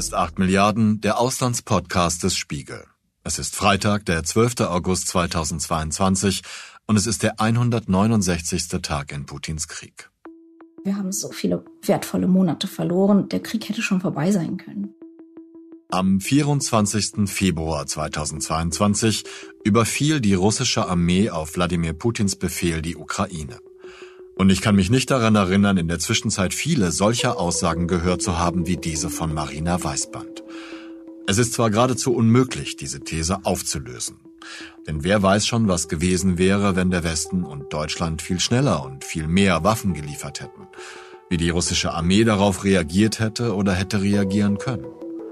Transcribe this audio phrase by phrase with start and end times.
[0.00, 2.86] ist 8 Milliarden, der Auslandspodcast des Spiegel.
[3.22, 4.62] Es ist Freitag, der 12.
[4.62, 6.40] August 2022
[6.86, 8.80] und es ist der 169.
[8.80, 10.10] Tag in Putins Krieg.
[10.84, 13.28] Wir haben so viele wertvolle Monate verloren.
[13.28, 14.94] Der Krieg hätte schon vorbei sein können.
[15.90, 17.28] Am 24.
[17.28, 19.24] Februar 2022
[19.64, 23.58] überfiel die russische Armee auf Wladimir Putins Befehl die Ukraine.
[24.40, 28.38] Und ich kann mich nicht daran erinnern, in der Zwischenzeit viele solcher Aussagen gehört zu
[28.38, 30.44] haben wie diese von Marina Weißband.
[31.26, 34.16] Es ist zwar geradezu unmöglich, diese These aufzulösen.
[34.86, 39.04] Denn wer weiß schon, was gewesen wäre, wenn der Westen und Deutschland viel schneller und
[39.04, 40.68] viel mehr Waffen geliefert hätten.
[41.28, 44.86] Wie die russische Armee darauf reagiert hätte oder hätte reagieren können.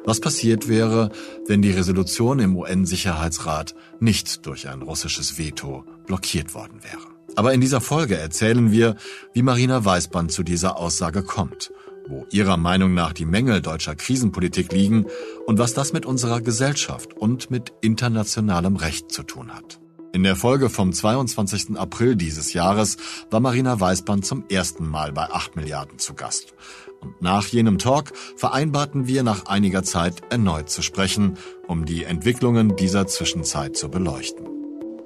[0.05, 1.13] Was passiert wäre,
[1.47, 7.18] wenn die Resolution im UN-Sicherheitsrat nicht durch ein russisches Veto blockiert worden wäre.
[7.39, 8.97] Aber in dieser Folge erzählen wir,
[9.33, 11.71] wie Marina Weißband zu dieser Aussage kommt,
[12.09, 15.07] wo ihrer Meinung nach die Mängel deutscher Krisenpolitik liegen
[15.47, 19.79] und was das mit unserer Gesellschaft und mit internationalem Recht zu tun hat.
[20.13, 21.79] In der Folge vom 22.
[21.79, 22.97] April dieses Jahres
[23.31, 26.55] war Marina Weißband zum ersten Mal bei 8 Milliarden zu Gast.
[27.01, 32.75] Und nach jenem Talk vereinbarten wir nach einiger Zeit erneut zu sprechen, um die Entwicklungen
[32.75, 34.58] dieser Zwischenzeit zu beleuchten.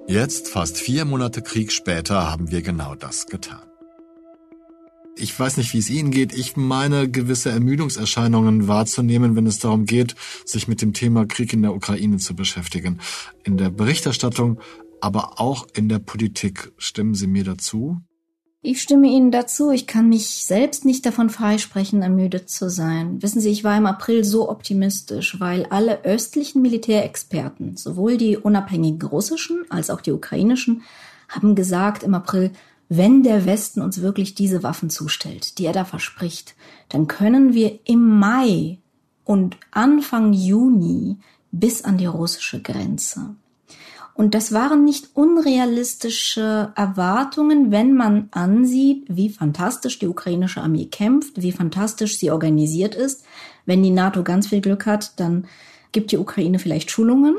[0.08, 3.62] Jetzt, fast vier Monate Krieg später, haben wir genau das getan.
[5.16, 6.34] Ich weiß nicht, wie es Ihnen geht.
[6.34, 11.62] Ich meine, gewisse Ermüdungserscheinungen wahrzunehmen, wenn es darum geht, sich mit dem Thema Krieg in
[11.62, 13.00] der Ukraine zu beschäftigen.
[13.44, 14.58] In der Berichterstattung,
[15.00, 16.72] aber auch in der Politik.
[16.78, 18.00] Stimmen Sie mir dazu?
[18.64, 19.72] Ich stimme Ihnen dazu.
[19.72, 23.20] Ich kann mich selbst nicht davon freisprechen, ermüdet zu sein.
[23.20, 29.08] Wissen Sie, ich war im April so optimistisch, weil alle östlichen Militärexperten, sowohl die unabhängigen
[29.08, 30.82] russischen als auch die ukrainischen,
[31.28, 32.52] haben gesagt im April,
[32.88, 36.54] wenn der Westen uns wirklich diese Waffen zustellt, die er da verspricht,
[36.88, 38.78] dann können wir im Mai
[39.24, 41.16] und Anfang Juni
[41.50, 43.34] bis an die russische Grenze.
[44.14, 51.40] Und das waren nicht unrealistische Erwartungen, wenn man ansieht, wie fantastisch die ukrainische Armee kämpft,
[51.40, 53.24] wie fantastisch sie organisiert ist.
[53.64, 55.46] Wenn die NATO ganz viel Glück hat, dann
[55.92, 57.36] gibt die Ukraine vielleicht Schulungen.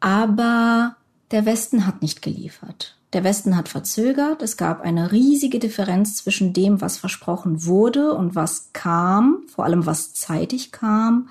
[0.00, 0.96] Aber
[1.30, 2.96] der Westen hat nicht geliefert.
[3.14, 4.42] Der Westen hat verzögert.
[4.42, 9.86] Es gab eine riesige Differenz zwischen dem, was versprochen wurde und was kam, vor allem
[9.86, 11.28] was zeitig kam.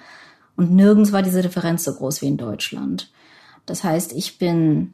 [0.56, 3.12] Und nirgends war diese Differenz so groß wie in Deutschland.
[3.66, 4.94] Das heißt, ich bin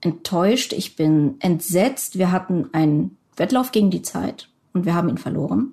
[0.00, 2.18] enttäuscht, ich bin entsetzt.
[2.18, 5.72] Wir hatten einen Wettlauf gegen die Zeit und wir haben ihn verloren.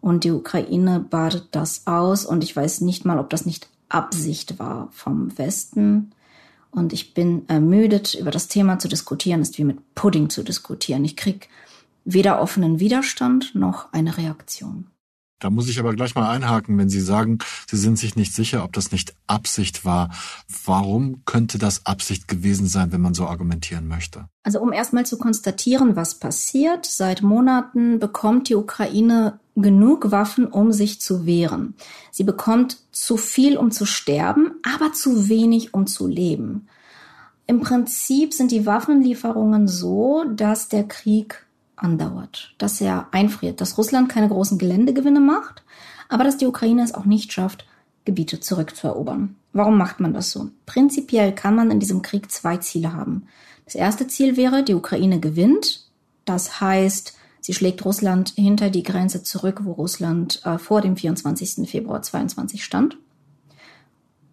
[0.00, 4.58] Und die Ukraine badet das aus und ich weiß nicht mal, ob das nicht Absicht
[4.58, 6.12] war vom Westen.
[6.70, 11.04] Und ich bin ermüdet, über das Thema zu diskutieren, ist wie mit Pudding zu diskutieren.
[11.04, 11.48] Ich krieg
[12.04, 14.88] weder offenen Widerstand noch eine Reaktion.
[15.40, 18.64] Da muss ich aber gleich mal einhaken, wenn Sie sagen, Sie sind sich nicht sicher,
[18.64, 20.10] ob das nicht Absicht war.
[20.64, 24.28] Warum könnte das Absicht gewesen sein, wenn man so argumentieren möchte?
[24.42, 26.86] Also um erstmal zu konstatieren, was passiert.
[26.86, 31.74] Seit Monaten bekommt die Ukraine genug Waffen, um sich zu wehren.
[32.10, 36.68] Sie bekommt zu viel, um zu sterben, aber zu wenig, um zu leben.
[37.46, 41.43] Im Prinzip sind die Waffenlieferungen so, dass der Krieg
[41.76, 45.62] andauert, dass er einfriert, dass Russland keine großen Geländegewinne macht,
[46.08, 47.66] aber dass die Ukraine es auch nicht schafft,
[48.04, 49.36] Gebiete zurückzuerobern.
[49.52, 50.50] Warum macht man das so?
[50.66, 53.26] Prinzipiell kann man in diesem Krieg zwei Ziele haben.
[53.64, 55.86] Das erste Ziel wäre, die Ukraine gewinnt.
[56.24, 61.68] Das heißt, sie schlägt Russland hinter die Grenze zurück, wo Russland äh, vor dem 24.
[61.68, 62.98] Februar 22 stand.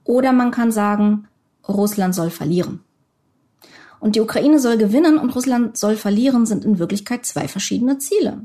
[0.03, 1.27] Oder man kann sagen,
[1.67, 2.81] Russland soll verlieren.
[4.01, 8.41] Und die Ukraine soll gewinnen und Russland soll verlieren, sind in Wirklichkeit zwei verschiedene Ziele.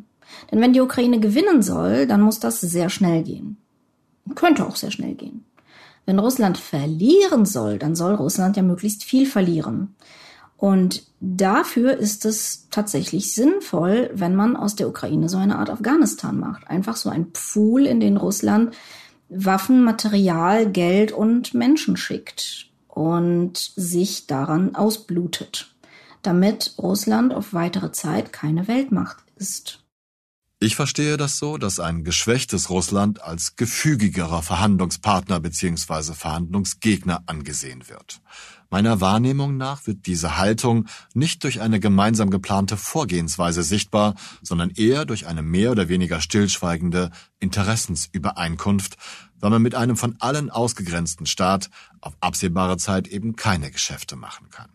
[0.52, 3.56] Denn wenn die Ukraine gewinnen soll, dann muss das sehr schnell gehen.
[4.34, 5.46] Könnte auch sehr schnell gehen.
[6.04, 9.94] Wenn Russland verlieren soll, dann soll Russland ja möglichst viel verlieren.
[10.58, 16.38] Und dafür ist es tatsächlich sinnvoll, wenn man aus der Ukraine so eine Art Afghanistan
[16.38, 16.68] macht.
[16.68, 18.74] Einfach so ein Pool, in den Russland
[19.28, 25.74] Waffen, Material, Geld und Menschen schickt und sich daran ausblutet,
[26.22, 29.84] damit Russland auf weitere Zeit keine Weltmacht ist.
[30.60, 36.14] Ich verstehe das so, dass ein geschwächtes Russland als gefügigerer Verhandlungspartner bzw.
[36.14, 38.22] Verhandlungsgegner angesehen wird.
[38.70, 45.04] Meiner Wahrnehmung nach wird diese Haltung nicht durch eine gemeinsam geplante Vorgehensweise sichtbar, sondern eher
[45.04, 48.96] durch eine mehr oder weniger stillschweigende Interessensübereinkunft,
[49.38, 51.70] weil man mit einem von allen ausgegrenzten Staat
[52.00, 54.70] auf absehbare Zeit eben keine Geschäfte machen kann.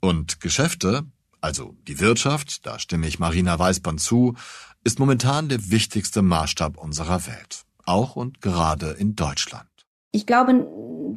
[0.00, 1.04] Und Geschäfte,
[1.40, 4.36] also die Wirtschaft, da stimme ich Marina Weißband zu,
[4.84, 9.68] ist momentan der wichtigste Maßstab unserer Welt, auch und gerade in Deutschland.
[10.10, 10.66] Ich glaube,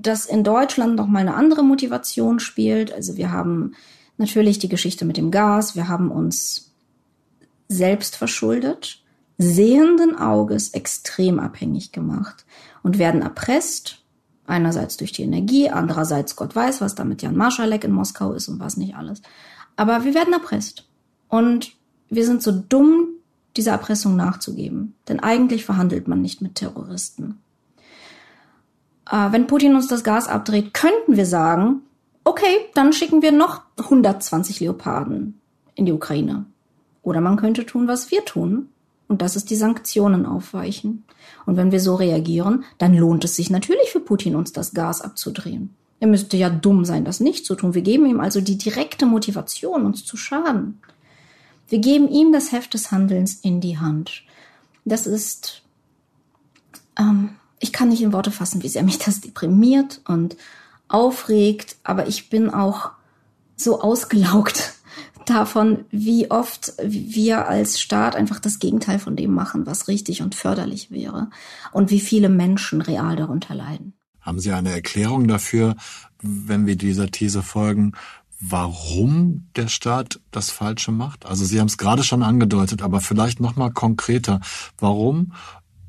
[0.02, 2.92] dass in Deutschland noch mal eine andere Motivation spielt.
[2.92, 3.74] Also wir haben
[4.18, 5.76] natürlich die Geschichte mit dem Gas.
[5.76, 6.74] Wir haben uns
[7.68, 9.04] selbst verschuldet,
[9.38, 12.46] sehenden Auges extrem abhängig gemacht
[12.84, 14.02] und werden erpresst.
[14.48, 18.48] Einerseits durch die Energie, andererseits Gott weiß, was da mit Jan Marschalek in Moskau ist
[18.48, 19.24] und was nicht alles.
[19.76, 20.88] Aber wir werden erpresst.
[21.28, 21.72] Und
[22.10, 23.08] wir sind so dumm,
[23.58, 24.94] dieser Erpressung nachzugeben.
[25.08, 27.40] Denn eigentlich verhandelt man nicht mit Terroristen.
[29.10, 31.82] Äh, wenn Putin uns das Gas abdreht, könnten wir sagen,
[32.24, 35.40] okay, dann schicken wir noch 120 Leoparden
[35.76, 36.46] in die Ukraine.
[37.02, 38.70] Oder man könnte tun, was wir tun.
[39.08, 41.04] Und das ist die Sanktionen aufweichen.
[41.46, 45.02] Und wenn wir so reagieren, dann lohnt es sich natürlich für Putin, uns das Gas
[45.02, 45.76] abzudrehen.
[46.00, 47.76] Er müsste ja dumm sein, das nicht zu tun.
[47.76, 50.82] Wir geben ihm also die direkte Motivation, uns zu schaden.
[51.70, 54.24] Wir geben ihm das Heft des Handelns in die Hand.
[54.84, 55.64] Das ist,
[56.98, 60.36] ähm, ich kann nicht in Worte fassen, wie sehr mich das deprimiert und
[60.88, 62.92] aufregt, aber ich bin auch
[63.56, 64.74] so ausgelaugt
[65.26, 70.36] davon, wie oft wir als Staat einfach das Gegenteil von dem machen, was richtig und
[70.36, 71.30] förderlich wäre
[71.72, 73.94] und wie viele Menschen real darunter leiden.
[74.22, 75.76] Haben Sie eine Erklärung dafür,
[76.22, 77.94] wenn wir dieser These folgen,
[78.40, 81.26] warum der Staat das Falsche macht?
[81.26, 84.42] Also Sie haben es gerade schon angedeutet, aber vielleicht noch mal konkreter.
[84.78, 85.34] Warum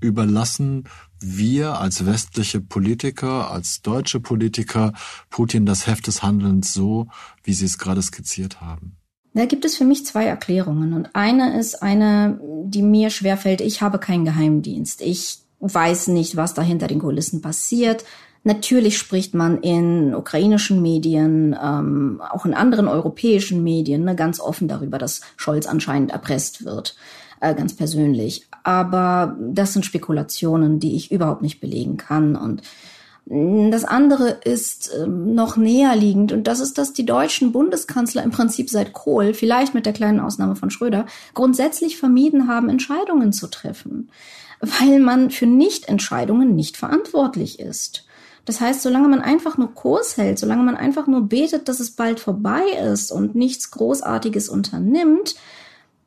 [0.01, 0.85] überlassen
[1.21, 4.93] wir als westliche Politiker, als deutsche Politiker
[5.31, 7.09] Putin das Heft des Handelns so,
[7.43, 8.97] wie Sie es gerade skizziert haben?
[9.33, 10.95] Da gibt es für mich zwei Erklärungen.
[10.95, 13.61] Und eine ist eine, die mir schwerfällt.
[13.61, 15.03] Ich habe keinen Geheimdienst.
[15.03, 18.05] Ich weiß nicht, was da hinter den Kulissen passiert.
[18.45, 24.69] Natürlich spricht man in ukrainischen Medien, ähm, auch in anderen europäischen Medien, ne, ganz offen
[24.69, 26.97] darüber, dass Scholz anscheinend erpresst wird,
[27.41, 28.47] äh, ganz persönlich.
[28.62, 32.37] Aber das sind Spekulationen, die ich überhaupt nicht belegen kann.
[32.37, 32.62] Und
[33.29, 38.31] das andere ist ähm, noch näher liegend und das ist, dass die deutschen Bundeskanzler im
[38.31, 43.49] Prinzip seit Kohl, vielleicht mit der kleinen Ausnahme von Schröder, grundsätzlich vermieden haben, Entscheidungen zu
[43.49, 44.11] treffen,
[44.61, 48.06] weil man für Nichtentscheidungen nicht verantwortlich ist.
[48.44, 51.91] Das heißt, solange man einfach nur Kurs hält, solange man einfach nur betet, dass es
[51.91, 52.62] bald vorbei
[52.93, 55.35] ist und nichts Großartiges unternimmt,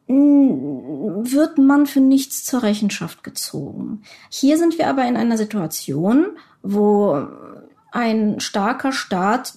[0.10, 4.02] wird man für nichts zur Rechenschaft gezogen.
[4.30, 6.26] Hier sind wir aber in einer Situation,
[6.64, 7.28] wo
[7.92, 9.54] ein starker Staat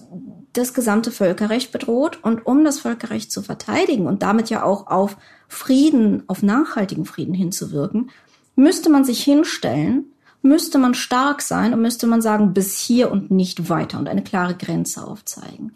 [0.53, 5.17] das gesamte Völkerrecht bedroht und um das Völkerrecht zu verteidigen und damit ja auch auf
[5.47, 8.11] Frieden, auf nachhaltigen Frieden hinzuwirken,
[8.55, 10.05] müsste man sich hinstellen,
[10.43, 14.23] müsste man stark sein und müsste man sagen, bis hier und nicht weiter und eine
[14.23, 15.73] klare Grenze aufzeigen.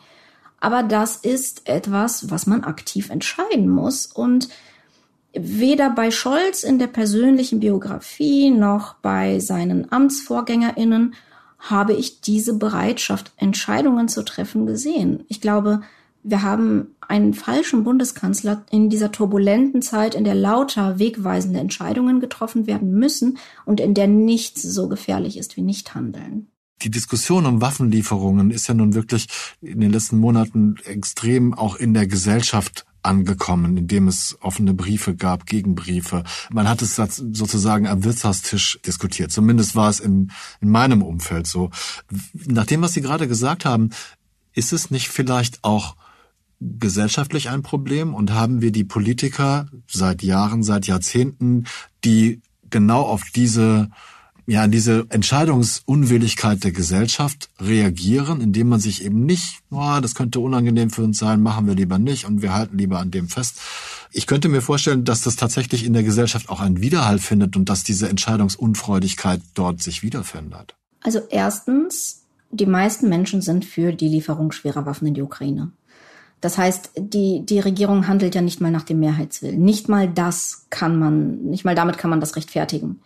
[0.60, 4.50] Aber das ist etwas, was man aktiv entscheiden muss und
[5.34, 11.14] weder bei Scholz in der persönlichen Biografie noch bei seinen Amtsvorgängerinnen
[11.60, 15.26] habe ich diese Bereitschaft, Entscheidungen zu treffen, gesehen.
[15.28, 15.82] Ich glaube,
[16.24, 22.68] wir haben einen falschen Bundeskanzler in dieser turbulenten Zeit, in der lauter wegweisende Entscheidungen getroffen
[22.68, 26.48] werden müssen und in der nichts so gefährlich ist wie nicht handeln.
[26.82, 29.28] Die Diskussion um Waffenlieferungen ist ja nun wirklich
[29.62, 35.46] in den letzten Monaten extrem auch in der Gesellschaft angekommen, indem es offene Briefe gab,
[35.46, 36.24] Gegenbriefe.
[36.52, 39.32] Man hat es sozusagen am Wirtshaustisch diskutiert.
[39.32, 41.72] Zumindest war es in, in meinem Umfeld so.
[42.34, 43.90] Nach dem, was Sie gerade gesagt haben,
[44.54, 45.96] ist es nicht vielleicht auch
[46.60, 51.66] gesellschaftlich ein Problem und haben wir die Politiker seit Jahren, seit Jahrzehnten,
[52.04, 53.90] die genau auf diese
[54.50, 60.90] ja, diese Entscheidungsunwilligkeit der Gesellschaft reagieren, indem man sich eben nicht, oh, das könnte unangenehm
[60.90, 63.60] für uns sein, machen wir lieber nicht und wir halten lieber an dem fest.
[64.14, 67.68] Ich könnte mir vorstellen, dass das tatsächlich in der Gesellschaft auch einen Widerhall findet und
[67.68, 70.76] dass diese Entscheidungsunfreudigkeit dort sich wiederfindet.
[71.04, 75.72] Also erstens, die meisten Menschen sind für die Lieferung schwerer Waffen in die Ukraine.
[76.40, 79.62] Das heißt, die, die Regierung handelt ja nicht mal nach dem Mehrheitswillen.
[79.62, 83.02] Nicht mal das kann man, nicht mal damit kann man das rechtfertigen.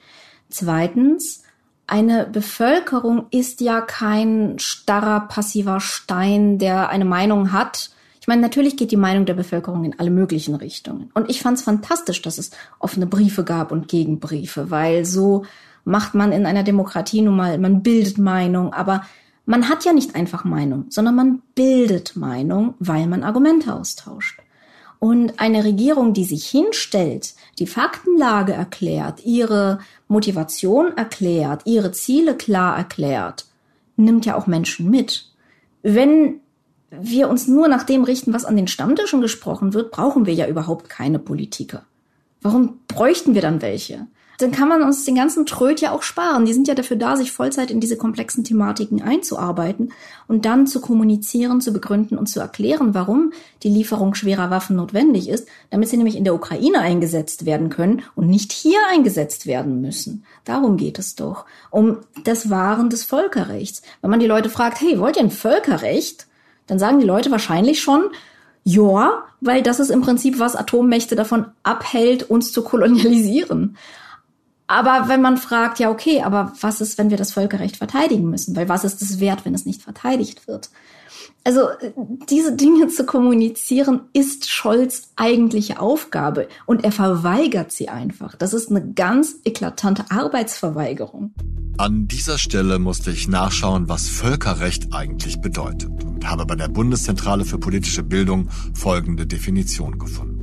[0.52, 1.44] Zweitens,
[1.88, 7.90] eine Bevölkerung ist ja kein starrer, passiver Stein, der eine Meinung hat.
[8.22, 11.10] Ich meine, natürlich geht die Meinung der Bevölkerung in alle möglichen Richtungen.
[11.14, 15.44] Und ich fand es fantastisch, dass es offene Briefe gab und Gegenbriefe, weil so
[15.84, 19.04] macht man in einer Demokratie nun mal, man bildet Meinung, aber
[19.46, 24.40] man hat ja nicht einfach Meinung, sondern man bildet Meinung, weil man Argumente austauscht.
[25.04, 32.78] Und eine Regierung, die sich hinstellt, die Faktenlage erklärt, ihre Motivation erklärt, ihre Ziele klar
[32.78, 33.46] erklärt,
[33.96, 35.26] nimmt ja auch Menschen mit.
[35.82, 36.40] Wenn
[36.92, 40.46] wir uns nur nach dem richten, was an den Stammtischen gesprochen wird, brauchen wir ja
[40.46, 41.84] überhaupt keine Politiker.
[42.44, 44.06] Warum bräuchten wir dann welche?
[44.42, 46.46] Dann kann man uns den ganzen Tröd ja auch sparen.
[46.46, 49.94] Die sind ja dafür da, sich Vollzeit in diese komplexen Thematiken einzuarbeiten
[50.28, 53.34] und dann zu kommunizieren, zu begründen und zu erklären, warum
[53.64, 58.04] die Lieferung schwerer Waffen notwendig ist, damit sie nämlich in der Ukraine eingesetzt werden können
[58.16, 60.26] und nicht hier eingesetzt werden müssen.
[60.46, 61.46] Darum geht es doch.
[61.70, 63.82] Um das Wahren des Völkerrechts.
[64.02, 66.28] Wenn man die Leute fragt, hey, wollt ihr ein Völkerrecht?
[66.68, 68.12] Dann sagen die Leute wahrscheinlich schon,
[68.64, 73.76] ja, weil das ist im Prinzip, was Atommächte davon abhält, uns zu kolonialisieren.
[74.72, 78.56] Aber wenn man fragt, ja, okay, aber was ist, wenn wir das Völkerrecht verteidigen müssen?
[78.56, 80.70] Weil was ist es wert, wenn es nicht verteidigt wird?
[81.44, 81.68] Also
[82.30, 88.36] diese Dinge zu kommunizieren ist Scholz eigentliche Aufgabe und er verweigert sie einfach.
[88.36, 91.34] Das ist eine ganz eklatante Arbeitsverweigerung.
[91.78, 97.44] An dieser Stelle musste ich nachschauen, was Völkerrecht eigentlich bedeutet und habe bei der Bundeszentrale
[97.44, 100.41] für politische Bildung folgende Definition gefunden.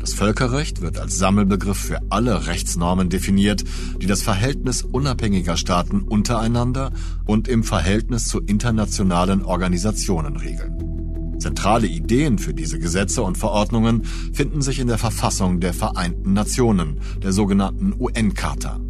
[0.00, 3.64] Das Völkerrecht wird als Sammelbegriff für alle Rechtsnormen definiert,
[4.00, 6.90] die das Verhältnis unabhängiger Staaten untereinander
[7.26, 11.36] und im Verhältnis zu internationalen Organisationen regeln.
[11.38, 17.00] Zentrale Ideen für diese Gesetze und Verordnungen finden sich in der Verfassung der Vereinten Nationen,
[17.22, 18.80] der sogenannten UN-Charta.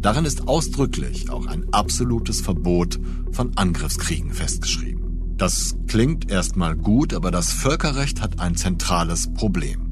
[0.00, 3.00] Darin ist ausdrücklich auch ein absolutes Verbot
[3.32, 5.34] von Angriffskriegen festgeschrieben.
[5.36, 9.85] Das klingt erstmal gut, aber das Völkerrecht hat ein zentrales Problem.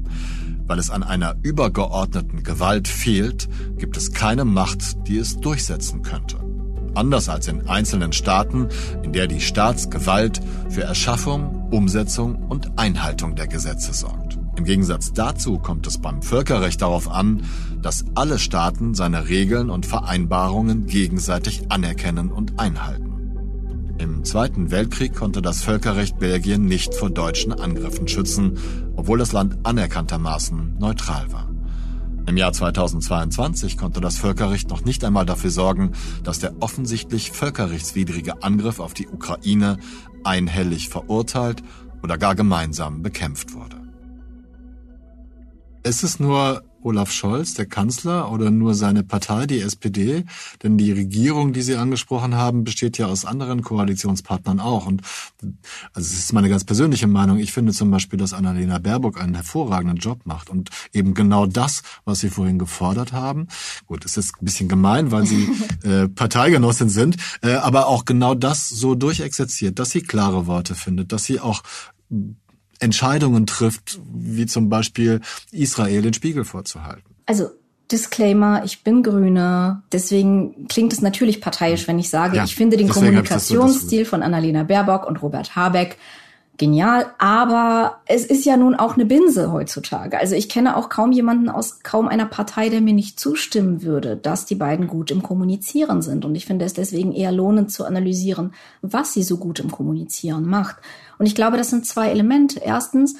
[0.67, 6.37] Weil es an einer übergeordneten Gewalt fehlt, gibt es keine Macht, die es durchsetzen könnte.
[6.95, 8.69] Anders als in einzelnen Staaten,
[9.03, 14.39] in der die Staatsgewalt für Erschaffung, Umsetzung und Einhaltung der Gesetze sorgt.
[14.55, 17.43] Im Gegensatz dazu kommt es beim Völkerrecht darauf an,
[17.81, 23.04] dass alle Staaten seine Regeln und Vereinbarungen gegenseitig anerkennen und einhalten.
[23.97, 28.57] Im Zweiten Weltkrieg konnte das Völkerrecht Belgien nicht vor deutschen Angriffen schützen,
[28.97, 31.49] obwohl das Land anerkanntermaßen neutral war.
[32.27, 38.43] Im Jahr 2022 konnte das Völkerrecht noch nicht einmal dafür sorgen, dass der offensichtlich völkerrechtswidrige
[38.43, 39.77] Angriff auf die Ukraine
[40.23, 41.63] einhellig verurteilt
[42.03, 43.77] oder gar gemeinsam bekämpft wurde.
[45.83, 50.23] Ist es nur Olaf Scholz, der Kanzler, oder nur seine Partei, die SPD?
[50.63, 54.85] Denn die Regierung, die Sie angesprochen haben, besteht ja aus anderen Koalitionspartnern auch.
[54.85, 55.01] Und
[55.93, 57.39] also es ist meine ganz persönliche Meinung.
[57.39, 61.81] Ich finde zum Beispiel, dass Annalena Baerbock einen hervorragenden Job macht und eben genau das,
[62.05, 63.47] was Sie vorhin gefordert haben.
[63.87, 65.49] Gut, ist jetzt ein bisschen gemein, weil Sie
[65.83, 71.11] äh, Parteigenossin sind, äh, aber auch genau das so durchexerziert, dass sie klare Worte findet,
[71.11, 71.63] dass sie auch
[72.79, 77.15] Entscheidungen trifft, wie zum Beispiel Israel den Spiegel vorzuhalten.
[77.25, 77.49] Also
[77.91, 82.77] Disclaimer, ich bin Grüne, deswegen klingt es natürlich parteiisch, wenn ich sage, ja, ich finde
[82.77, 85.97] den Kommunikationsstil so von Annalena Baerbock und Robert Habeck
[86.57, 90.17] genial, aber es ist ja nun auch eine Binse heutzutage.
[90.17, 94.15] Also ich kenne auch kaum jemanden aus kaum einer Partei, der mir nicht zustimmen würde,
[94.15, 96.25] dass die beiden gut im Kommunizieren sind.
[96.25, 100.47] Und ich finde es deswegen eher lohnend zu analysieren, was sie so gut im Kommunizieren
[100.47, 100.77] macht.
[101.17, 102.59] Und ich glaube, das sind zwei Elemente.
[102.59, 103.15] Erstens,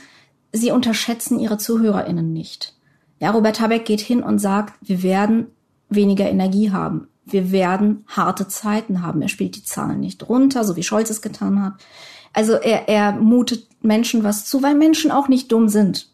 [0.51, 2.73] sie unterschätzen ihre ZuhörerInnen nicht.
[3.19, 5.47] Ja, Robert Habeck geht hin und sagt, wir werden
[5.89, 7.07] weniger Energie haben.
[7.25, 9.21] Wir werden harte Zeiten haben.
[9.21, 11.73] Er spielt die Zahlen nicht runter, so wie Scholz es getan hat.
[12.33, 16.09] Also er, er mutet Menschen was zu, weil Menschen auch nicht dumm sind.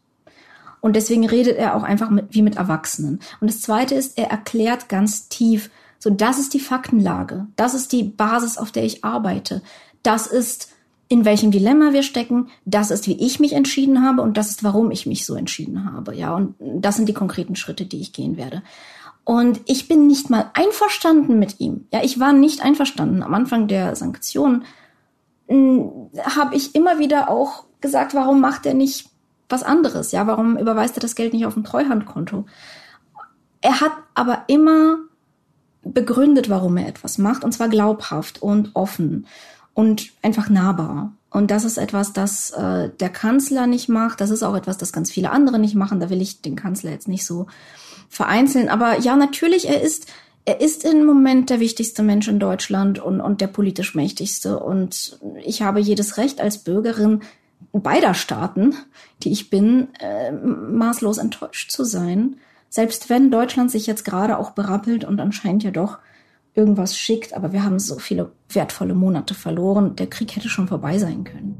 [0.80, 3.20] Und deswegen redet er auch einfach mit, wie mit Erwachsenen.
[3.40, 5.70] Und das Zweite ist, er erklärt ganz tief,
[6.00, 9.62] so das ist die Faktenlage, das ist die Basis, auf der ich arbeite,
[10.02, 10.71] das ist
[11.12, 14.64] in welchem Dilemma wir stecken, das ist, wie ich mich entschieden habe und das ist,
[14.64, 16.16] warum ich mich so entschieden habe.
[16.16, 18.64] Ja, und das sind die konkreten Schritte, die ich gehen werde.
[19.26, 21.86] Und ich bin nicht mal einverstanden mit ihm.
[21.92, 23.24] Ja, ich war nicht einverstanden.
[23.24, 24.64] Am Anfang der Sanktionen
[25.50, 29.10] hm, habe ich immer wieder auch gesagt, warum macht er nicht
[29.50, 30.14] was anderes?
[30.14, 32.46] Ja, warum überweist er das Geld nicht auf ein Treuhandkonto?
[33.60, 34.98] Er hat aber immer
[35.84, 39.28] begründet, warum er etwas macht, und zwar glaubhaft und offen
[39.74, 41.14] und einfach nahbar.
[41.30, 44.20] Und das ist etwas, das äh, der Kanzler nicht macht.
[44.20, 46.00] Das ist auch etwas, das ganz viele andere nicht machen.
[46.00, 47.48] Da will ich den Kanzler jetzt nicht so
[48.10, 48.68] vereinzeln.
[48.68, 50.08] Aber ja, natürlich, er ist,
[50.44, 54.60] er ist im Moment der wichtigste Mensch in Deutschland und, und der politisch mächtigste.
[54.60, 57.22] Und ich habe jedes Recht als Bürgerin
[57.72, 58.76] beider Staaten,
[59.24, 62.36] die ich bin, äh, maßlos enttäuscht zu sein.
[62.70, 66.00] Selbst wenn Deutschland sich jetzt gerade auch berappelt und anscheinend ja doch
[66.54, 69.96] irgendwas schickt, aber wir haben so viele wertvolle Monate verloren.
[69.96, 71.58] Der Krieg hätte schon vorbei sein können.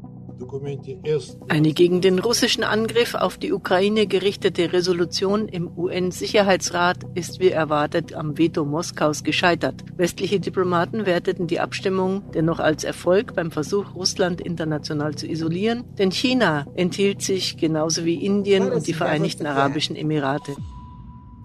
[1.48, 8.12] Eine gegen den russischen Angriff auf die Ukraine gerichtete Resolution im UN-Sicherheitsrat ist wie erwartet
[8.14, 9.84] am Veto Moskaus gescheitert.
[9.96, 16.10] Westliche Diplomaten werteten die Abstimmung dennoch als Erfolg beim Versuch, Russland international zu isolieren, denn
[16.10, 20.56] China enthielt sich genauso wie Indien und die Vereinigten Arabischen Emirate.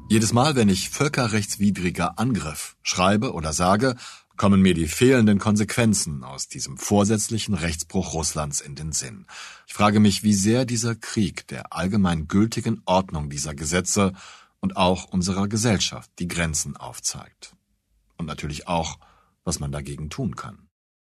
[0.10, 3.98] Jedes Mal, wenn ich völkerrechtswidriger Angriff schreibe oder sage,
[4.38, 9.26] kommen mir die fehlenden Konsequenzen aus diesem vorsätzlichen Rechtsbruch Russlands in den Sinn.
[9.68, 14.14] Ich frage mich, wie sehr dieser Krieg der allgemein gültigen Ordnung dieser Gesetze
[14.62, 17.52] und auch unserer Gesellschaft die Grenzen aufzeigt.
[18.18, 19.00] Und natürlich auch,
[19.44, 20.70] was man dagegen tun kann.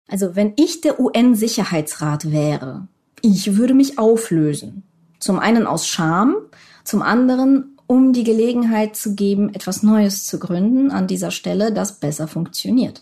[0.08, 2.88] Also wenn ich der UN-Sicherheitsrat wäre,
[3.22, 4.82] ich würde mich auflösen.
[5.20, 6.36] Zum einen aus Scham,
[6.84, 12.00] zum anderen um die Gelegenheit zu geben, etwas Neues zu gründen an dieser Stelle, das
[12.00, 13.02] besser funktioniert.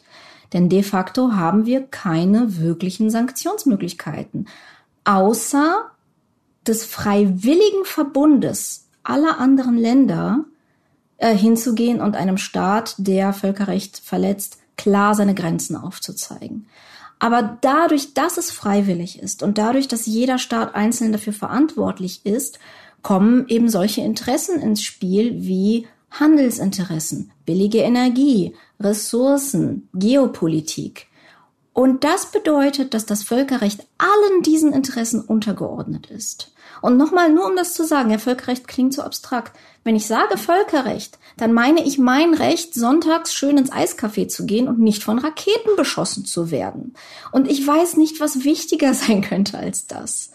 [0.54, 4.48] Denn de facto haben wir keine wirklichen Sanktionsmöglichkeiten,
[5.04, 5.92] außer
[6.66, 10.46] des freiwilligen Verbundes aller anderen Länder
[11.18, 16.66] äh, hinzugehen und einem Staat, der Völkerrecht verletzt, klar seine Grenzen aufzuzeigen.
[17.20, 22.60] Aber dadurch, dass es freiwillig ist und dadurch, dass jeder Staat einzeln dafür verantwortlich ist,
[23.02, 31.08] kommen eben solche Interessen ins Spiel wie Handelsinteressen, billige Energie, Ressourcen, Geopolitik.
[31.74, 36.52] Und das bedeutet, dass das Völkerrecht allen diesen Interessen untergeordnet ist.
[36.82, 39.56] Und nochmal, nur um das zu sagen, ja, Völkerrecht klingt so abstrakt.
[39.84, 44.68] Wenn ich sage Völkerrecht, dann meine ich mein Recht, sonntags schön ins Eiscafé zu gehen
[44.68, 46.94] und nicht von Raketen beschossen zu werden.
[47.32, 50.32] Und ich weiß nicht, was wichtiger sein könnte als das.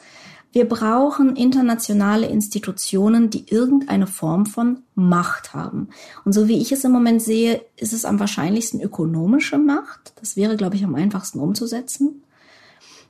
[0.53, 5.89] Wir brauchen internationale Institutionen, die irgendeine Form von Macht haben.
[6.27, 10.13] Und so wie ich es im Moment sehe, ist es am wahrscheinlichsten ökonomische Macht.
[10.21, 12.23] Das wäre, glaube ich, am einfachsten umzusetzen.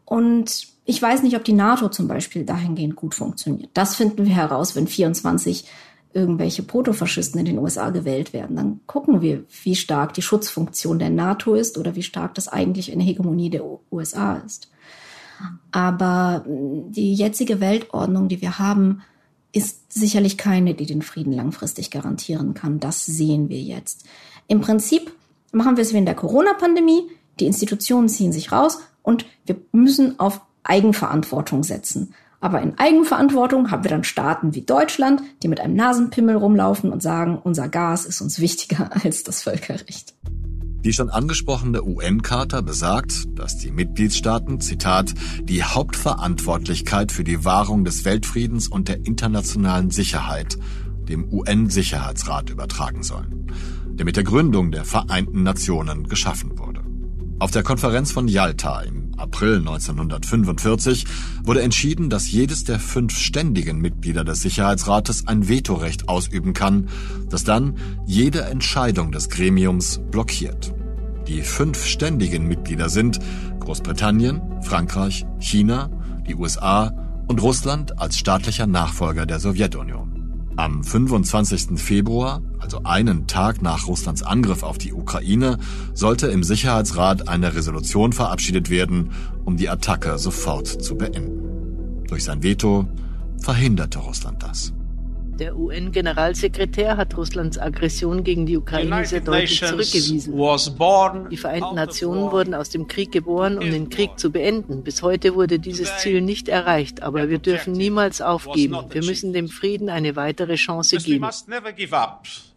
[0.04, 3.70] Und ich weiß nicht, ob die NATO zum Beispiel dahingehend gut funktioniert.
[3.74, 5.64] Das finden wir heraus, wenn 24
[6.12, 8.56] irgendwelche Protofaschisten in den USA gewählt werden.
[8.56, 12.92] Dann gucken wir, wie stark die Schutzfunktion der NATO ist oder wie stark das eigentlich
[12.92, 14.70] eine Hegemonie der USA ist.
[15.70, 19.02] Aber die jetzige Weltordnung, die wir haben,
[19.52, 22.80] ist sicherlich keine, die den Frieden langfristig garantieren kann.
[22.80, 24.06] Das sehen wir jetzt.
[24.48, 25.12] Im Prinzip
[25.52, 27.08] machen wir es wie in der Corona-Pandemie.
[27.38, 32.14] Die Institutionen ziehen sich raus und wir müssen auf Eigenverantwortung setzen.
[32.40, 37.02] Aber in Eigenverantwortung haben wir dann Staaten wie Deutschland, die mit einem Nasenpimmel rumlaufen und
[37.02, 40.14] sagen, unser Gas ist uns wichtiger als das Völkerrecht.
[40.84, 48.04] Die schon angesprochene UN-Charta besagt, dass die Mitgliedstaaten, Zitat, die Hauptverantwortlichkeit für die Wahrung des
[48.04, 50.58] Weltfriedens und der internationalen Sicherheit
[51.08, 53.46] dem UN-Sicherheitsrat übertragen sollen,
[53.92, 56.82] der mit der Gründung der Vereinten Nationen geschaffen wurde.
[57.38, 61.06] Auf der Konferenz von Yalta im April 1945
[61.44, 66.88] wurde entschieden, dass jedes der fünf ständigen Mitglieder des Sicherheitsrates ein Vetorecht ausüben kann,
[67.30, 70.74] das dann jede Entscheidung des Gremiums blockiert.
[71.28, 73.20] Die fünf ständigen Mitglieder sind
[73.60, 75.88] Großbritannien, Frankreich, China,
[76.26, 76.92] die USA
[77.28, 80.11] und Russland als staatlicher Nachfolger der Sowjetunion.
[80.56, 81.80] Am 25.
[81.80, 85.58] Februar, also einen Tag nach Russlands Angriff auf die Ukraine,
[85.94, 89.12] sollte im Sicherheitsrat eine Resolution verabschiedet werden,
[89.44, 92.04] um die Attacke sofort zu beenden.
[92.06, 92.86] Durch sein Veto
[93.38, 94.74] verhinderte Russland das.
[95.38, 100.34] Der UN-Generalsekretär hat Russlands Aggression gegen die Ukraine sehr deutlich zurückgewiesen.
[101.30, 104.84] Die Vereinten Nationen wurden aus dem Krieg geboren, um den Krieg zu beenden.
[104.84, 108.76] Bis heute wurde dieses Ziel nicht erreicht, aber wir dürfen niemals aufgeben.
[108.90, 111.26] Wir müssen dem Frieden eine weitere Chance geben.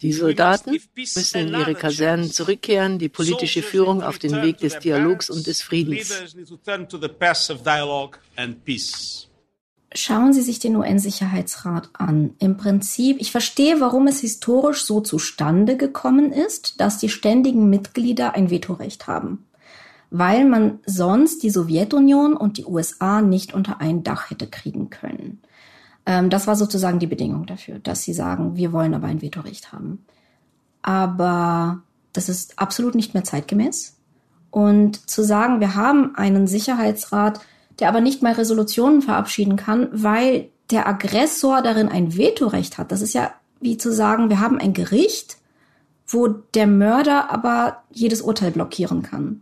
[0.02, 5.30] Die Soldaten müssen in ihre Kasernen zurückkehren, die politische Führung auf den Weg des Dialogs
[5.30, 6.36] und des Friedens.
[9.94, 12.34] Schauen Sie sich den UN-Sicherheitsrat an.
[12.40, 18.36] Im Prinzip, ich verstehe, warum es historisch so zustande gekommen ist, dass die ständigen Mitglieder
[18.36, 19.46] ein Vetorecht haben.
[20.10, 25.42] Weil man sonst die Sowjetunion und die USA nicht unter ein Dach hätte kriegen können.
[26.06, 29.72] Ähm, das war sozusagen die Bedingung dafür, dass sie sagen, wir wollen aber ein Vetorecht
[29.72, 30.06] haben.
[30.82, 31.82] Aber
[32.14, 33.98] das ist absolut nicht mehr zeitgemäß.
[34.52, 37.42] Und zu sagen, wir haben einen Sicherheitsrat,
[37.80, 42.92] der aber nicht mal Resolutionen verabschieden kann, weil der Aggressor darin ein Vetorecht hat.
[42.92, 45.38] Das ist ja wie zu sagen, wir haben ein Gericht,
[46.08, 49.42] wo der Mörder aber jedes Urteil blockieren kann.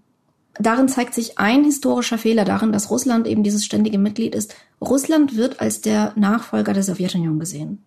[0.60, 4.56] Darin zeigt sich ein historischer Fehler darin, dass Russland eben dieses ständige Mitglied ist.
[4.80, 7.84] Russland wird als der Nachfolger der Sowjetunion gesehen.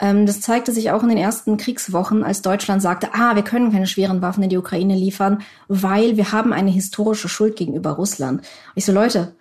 [0.00, 3.72] Ähm, das zeigte sich auch in den ersten Kriegswochen, als Deutschland sagte, ah, wir können
[3.72, 8.42] keine schweren Waffen in die Ukraine liefern, weil wir haben eine historische Schuld gegenüber Russland.
[8.74, 9.34] Ich so, Leute,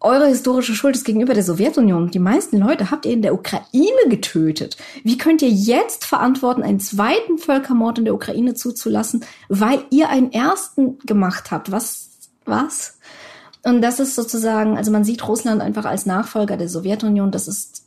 [0.00, 2.10] eure historische Schuld ist gegenüber der Sowjetunion.
[2.10, 4.76] Die meisten Leute habt ihr in der Ukraine getötet.
[5.02, 10.30] Wie könnt ihr jetzt verantworten, einen zweiten Völkermord in der Ukraine zuzulassen, weil ihr einen
[10.32, 11.72] ersten gemacht habt?
[11.72, 12.10] Was,
[12.44, 12.98] was?
[13.62, 17.30] Und das ist sozusagen, also man sieht Russland einfach als Nachfolger der Sowjetunion.
[17.30, 17.86] Das ist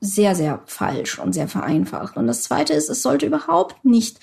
[0.00, 2.16] sehr, sehr falsch und sehr vereinfacht.
[2.16, 4.20] Und das Zweite ist, es sollte überhaupt nicht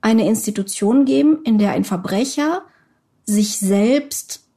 [0.00, 2.62] eine Institution geben, in der ein Verbrecher
[3.26, 4.47] sich selbst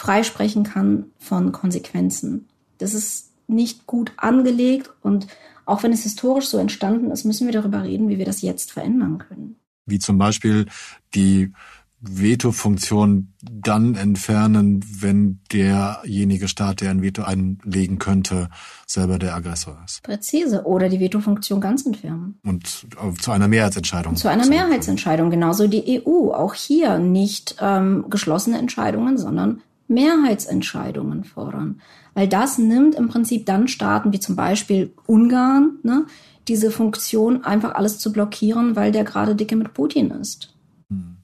[0.00, 2.48] freisprechen kann von Konsequenzen.
[2.78, 5.26] Das ist nicht gut angelegt und
[5.66, 8.72] auch wenn es historisch so entstanden ist, müssen wir darüber reden, wie wir das jetzt
[8.72, 9.56] verändern können.
[9.86, 10.66] Wie zum Beispiel
[11.14, 11.52] die
[12.00, 18.48] Veto-Funktion dann entfernen, wenn derjenige Staat, der ein Veto einlegen könnte,
[18.86, 20.02] selber der Aggressor ist.
[20.02, 20.64] Präzise.
[20.64, 22.38] Oder die Veto-Funktion ganz entfernen.
[22.42, 22.86] Und
[23.20, 24.16] zu einer Mehrheitsentscheidung.
[24.16, 25.28] Zu einer Mehrheitsentscheidung.
[25.28, 26.32] Genauso die EU.
[26.32, 29.60] Auch hier nicht ähm, geschlossene Entscheidungen, sondern
[29.90, 31.80] Mehrheitsentscheidungen fordern.
[32.14, 36.06] Weil das nimmt im Prinzip dann Staaten wie zum Beispiel Ungarn, ne,
[36.48, 40.54] diese Funktion einfach alles zu blockieren, weil der gerade dicke mit Putin ist.
[40.88, 41.16] Hm.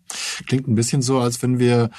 [0.47, 1.91] Klingt ein bisschen so, als wenn wir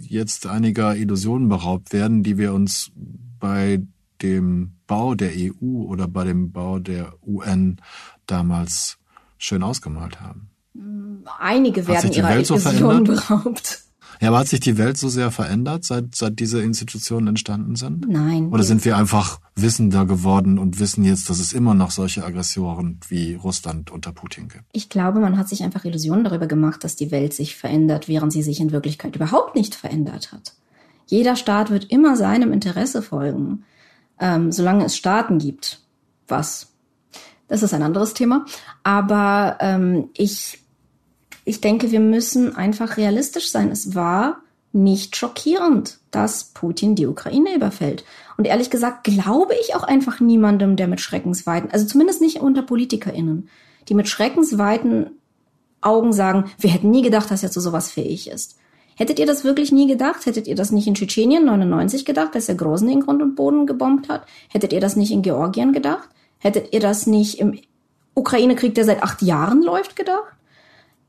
[0.00, 2.90] jetzt einiger Illusionen beraubt werden, die wir uns
[3.38, 3.82] bei
[4.22, 7.80] dem Bau der EU oder bei dem Bau der UN
[8.26, 8.98] damals
[9.38, 10.50] schön ausgemalt haben.
[11.38, 13.84] Einige werden ihrer Illusionen beraubt.
[14.20, 18.06] Ja, aber hat sich die Welt so sehr verändert, seit, seit diese Institutionen entstanden sind?
[18.06, 18.50] Nein.
[18.50, 23.00] Oder sind wir einfach wissender geworden und wissen jetzt, dass es immer noch solche Aggressoren
[23.08, 24.64] wie Russland unter Putin gibt?
[24.72, 28.30] Ich glaube, man hat sich einfach Illusionen darüber gemacht, dass die Welt sich verändert, während
[28.30, 30.52] sie sich in Wirklichkeit überhaupt nicht verändert hat.
[31.06, 33.64] Jeder Staat wird immer seinem Interesse folgen,
[34.20, 35.80] ähm, solange es Staaten gibt.
[36.28, 36.74] Was?
[37.48, 38.44] Das ist ein anderes Thema.
[38.82, 40.60] Aber ähm, ich
[41.44, 43.70] ich denke, wir müssen einfach realistisch sein.
[43.70, 48.04] Es war nicht schockierend, dass Putin die Ukraine überfällt.
[48.36, 52.62] Und ehrlich gesagt glaube ich auch einfach niemandem, der mit Schreckensweiten, also zumindest nicht unter
[52.62, 53.48] PolitikerInnen,
[53.88, 55.10] die mit schreckensweiten
[55.80, 58.56] Augen sagen, wir hätten nie gedacht, dass er zu sowas fähig ist.
[58.96, 60.26] Hättet ihr das wirklich nie gedacht?
[60.26, 63.66] Hättet ihr das nicht in Tschetschenien 99 gedacht, dass er Grozny in Grund und Boden
[63.66, 64.26] gebombt hat?
[64.50, 66.10] Hättet ihr das nicht in Georgien gedacht?
[66.38, 67.58] Hättet ihr das nicht im
[68.14, 70.34] Ukraine-Krieg, der seit acht Jahren läuft, gedacht?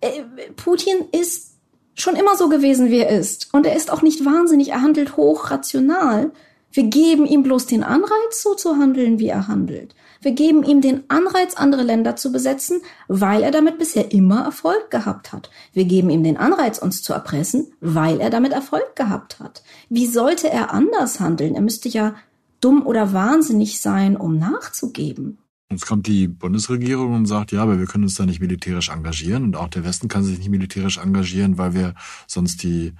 [0.01, 0.23] Äh,
[0.55, 1.51] Putin ist
[1.95, 3.53] schon immer so gewesen, wie er ist.
[3.53, 6.31] Und er ist auch nicht wahnsinnig, er handelt hochrational.
[6.73, 9.93] Wir geben ihm bloß den Anreiz, so zu handeln, wie er handelt.
[10.21, 14.89] Wir geben ihm den Anreiz, andere Länder zu besetzen, weil er damit bisher immer Erfolg
[14.89, 15.49] gehabt hat.
[15.73, 19.63] Wir geben ihm den Anreiz, uns zu erpressen, weil er damit Erfolg gehabt hat.
[19.89, 21.55] Wie sollte er anders handeln?
[21.55, 22.15] Er müsste ja
[22.61, 25.39] dumm oder wahnsinnig sein, um nachzugeben.
[25.71, 29.43] Jetzt kommt die Bundesregierung und sagt, ja, aber wir können uns da nicht militärisch engagieren
[29.43, 31.95] und auch der Westen kann sich nicht militärisch engagieren, weil wir
[32.27, 32.93] sonst die,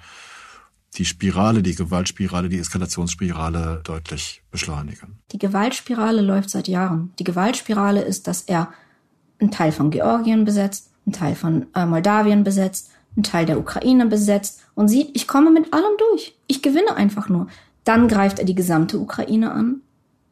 [0.94, 5.18] die Spirale, die Gewaltspirale, die Eskalationsspirale deutlich beschleunigen.
[5.32, 7.12] Die Gewaltspirale läuft seit Jahren.
[7.18, 8.72] Die Gewaltspirale ist, dass er
[9.38, 14.06] einen Teil von Georgien besetzt, einen Teil von äh, Moldawien besetzt, einen Teil der Ukraine
[14.06, 16.34] besetzt und sieht, ich komme mit allem durch.
[16.46, 17.48] Ich gewinne einfach nur.
[17.84, 19.82] Dann greift er die gesamte Ukraine an.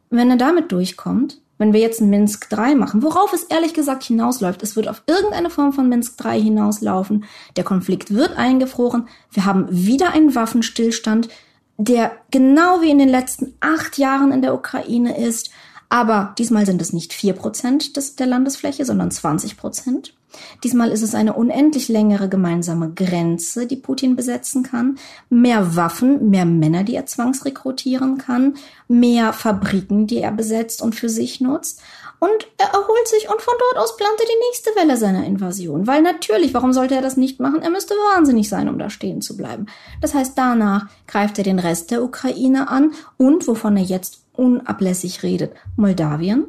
[0.09, 4.01] Wenn er damit durchkommt, wenn wir jetzt ein Minsk 3 machen, worauf es ehrlich gesagt
[4.03, 7.25] hinausläuft, es wird auf irgendeine Form von Minsk 3 hinauslaufen.
[7.55, 9.07] Der Konflikt wird eingefroren.
[9.29, 11.29] Wir haben wieder einen Waffenstillstand,
[11.77, 15.51] der genau wie in den letzten acht Jahren in der Ukraine ist.
[15.87, 20.15] Aber diesmal sind es nicht vier Prozent der Landesfläche, sondern 20 Prozent.
[20.63, 24.97] Diesmal ist es eine unendlich längere gemeinsame Grenze, die Putin besetzen kann,
[25.29, 28.55] mehr Waffen, mehr Männer, die er zwangsrekrutieren kann,
[28.87, 31.81] mehr Fabriken, die er besetzt und für sich nutzt.
[32.19, 35.87] Und er erholt sich und von dort aus plant er die nächste Welle seiner Invasion.
[35.87, 37.63] Weil natürlich, warum sollte er das nicht machen?
[37.63, 39.65] Er müsste wahnsinnig sein, um da stehen zu bleiben.
[40.01, 45.23] Das heißt, danach greift er den Rest der Ukraine an und, wovon er jetzt unablässig
[45.23, 46.45] redet, Moldawien.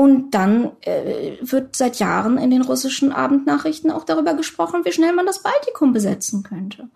[0.00, 5.12] Und dann äh, wird seit Jahren in den russischen Abendnachrichten auch darüber gesprochen, wie schnell
[5.12, 6.88] man das Baltikum besetzen könnte.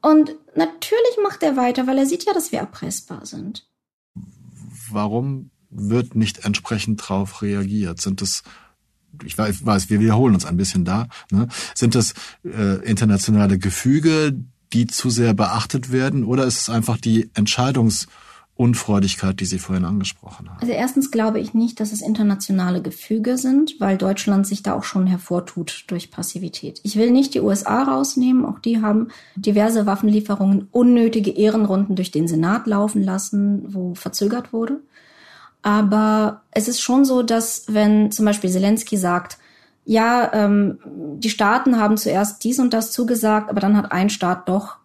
[0.00, 3.68] Und natürlich macht er weiter, weil er sieht ja, dass wir erpressbar sind.
[4.90, 8.00] Warum wird nicht entsprechend drauf reagiert?
[8.00, 8.42] Sind es
[9.22, 11.08] ich weiß, wir wiederholen uns ein bisschen da.
[11.30, 11.48] Ne?
[11.74, 14.34] Sind das äh, internationale Gefüge,
[14.72, 18.08] die zu sehr beachtet werden, oder ist es einfach die Entscheidungs
[18.56, 20.60] Unfreudigkeit, die Sie vorhin angesprochen haben?
[20.60, 24.84] Also erstens glaube ich nicht, dass es internationale Gefüge sind, weil Deutschland sich da auch
[24.84, 26.80] schon hervortut durch Passivität.
[26.84, 32.28] Ich will nicht die USA rausnehmen, auch die haben diverse Waffenlieferungen, unnötige Ehrenrunden durch den
[32.28, 34.80] Senat laufen lassen, wo verzögert wurde.
[35.62, 39.38] Aber es ist schon so, dass wenn zum Beispiel Zelensky sagt,
[39.84, 40.78] ja, ähm,
[41.18, 44.76] die Staaten haben zuerst dies und das zugesagt, aber dann hat ein Staat doch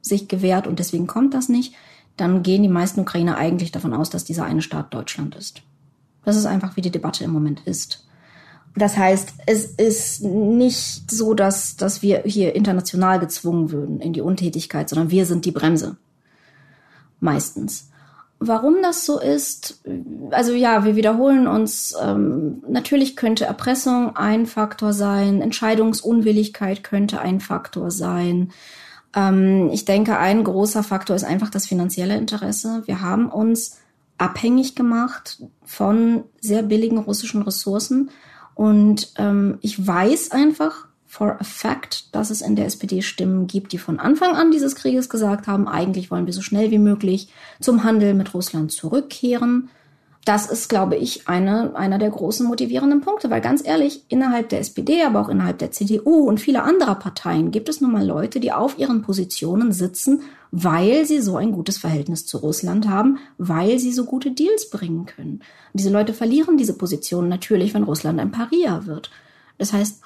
[0.00, 1.74] sich gewehrt und deswegen kommt das nicht
[2.18, 5.62] dann gehen die meisten Ukrainer eigentlich davon aus, dass dieser eine Staat Deutschland ist.
[6.24, 8.04] Das ist einfach, wie die Debatte im Moment ist.
[8.76, 14.20] Das heißt, es ist nicht so, dass, dass wir hier international gezwungen würden in die
[14.20, 15.96] Untätigkeit, sondern wir sind die Bremse.
[17.20, 17.90] Meistens.
[18.40, 19.82] Warum das so ist,
[20.30, 21.96] also ja, wir wiederholen uns.
[22.00, 28.52] Ähm, natürlich könnte Erpressung ein Faktor sein, Entscheidungsunwilligkeit könnte ein Faktor sein.
[29.14, 32.82] Ähm, ich denke, ein großer Faktor ist einfach das finanzielle Interesse.
[32.86, 33.78] Wir haben uns
[34.18, 38.10] abhängig gemacht von sehr billigen russischen Ressourcen.
[38.54, 43.72] Und ähm, ich weiß einfach, for a fact, dass es in der SPD Stimmen gibt,
[43.72, 47.32] die von Anfang an dieses Krieges gesagt haben, eigentlich wollen wir so schnell wie möglich
[47.60, 49.70] zum Handel mit Russland zurückkehren.
[50.24, 54.60] Das ist, glaube ich, eine, einer der großen motivierenden Punkte, weil ganz ehrlich, innerhalb der
[54.60, 58.38] SPD, aber auch innerhalb der CDU und vieler anderer Parteien gibt es nun mal Leute,
[58.38, 63.78] die auf ihren Positionen sitzen, weil sie so ein gutes Verhältnis zu Russland haben, weil
[63.78, 65.40] sie so gute Deals bringen können.
[65.72, 69.10] Und diese Leute verlieren diese Positionen natürlich, wenn Russland ein Paria wird.
[69.56, 70.02] Das heißt,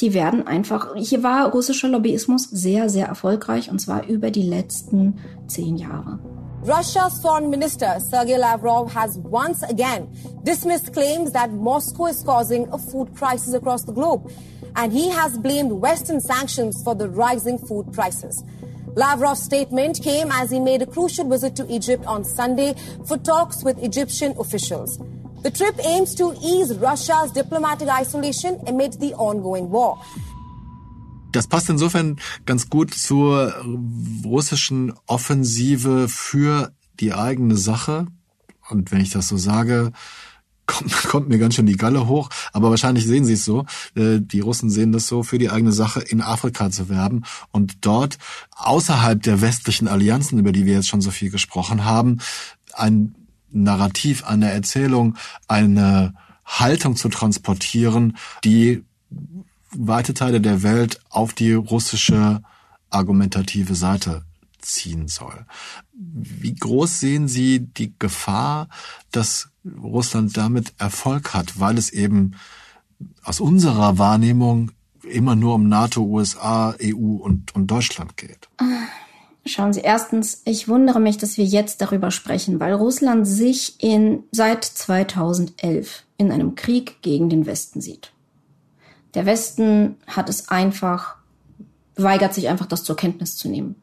[0.00, 5.18] die werden einfach, hier war russischer Lobbyismus sehr, sehr erfolgreich und zwar über die letzten
[5.46, 6.18] zehn Jahre.
[6.64, 10.08] Russia's foreign minister Sergei Lavrov has once again
[10.44, 14.30] dismissed claims that Moscow is causing a food crisis across the globe.
[14.76, 18.44] And he has blamed Western sanctions for the rising food prices.
[18.94, 22.76] Lavrov's statement came as he made a crucial visit to Egypt on Sunday
[23.08, 25.00] for talks with Egyptian officials.
[25.42, 30.00] The trip aims to ease Russia's diplomatic isolation amid the ongoing war.
[31.32, 32.16] Das passt insofern
[32.46, 33.54] ganz gut zur
[34.24, 38.06] russischen Offensive für die eigene Sache.
[38.68, 39.92] Und wenn ich das so sage,
[40.66, 42.28] kommt, kommt mir ganz schön die Galle hoch.
[42.52, 43.66] Aber wahrscheinlich sehen sie es so.
[43.94, 47.84] Äh, die Russen sehen das so, für die eigene Sache in Afrika zu werben und
[47.84, 48.18] dort
[48.52, 52.20] außerhalb der westlichen Allianzen, über die wir jetzt schon so viel gesprochen haben,
[52.74, 53.14] ein
[53.50, 55.16] Narrativ, eine Erzählung,
[55.46, 56.14] eine
[56.44, 58.84] Haltung zu transportieren, die
[59.76, 62.42] weite Teile der Welt auf die russische
[62.90, 64.22] argumentative Seite
[64.60, 65.44] ziehen soll.
[65.92, 68.68] Wie groß sehen Sie die Gefahr,
[69.10, 72.32] dass Russland damit Erfolg hat, weil es eben
[73.24, 74.70] aus unserer Wahrnehmung
[75.02, 78.48] immer nur um NATO, USA, EU und, und Deutschland geht?
[79.44, 84.22] Schauen Sie, erstens, ich wundere mich, dass wir jetzt darüber sprechen, weil Russland sich in,
[84.30, 88.11] seit 2011 in einem Krieg gegen den Westen sieht.
[89.14, 91.16] Der Westen hat es einfach,
[91.96, 93.76] weigert sich einfach, das zur Kenntnis zu nehmen.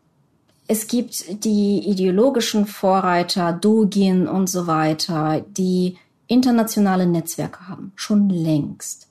[0.68, 9.10] Es gibt die ideologischen Vorreiter, Dugin und so weiter, die internationale Netzwerke haben, schon längst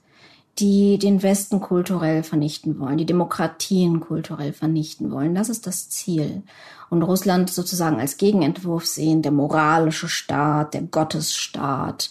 [0.59, 5.35] die den Westen kulturell vernichten wollen, die Demokratien kulturell vernichten wollen.
[5.35, 6.42] Das ist das Ziel.
[6.90, 12.11] Und Russland sozusagen als Gegenentwurf sehen, der moralische Staat, der Gottesstaat,